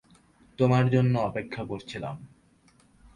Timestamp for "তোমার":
0.59-0.85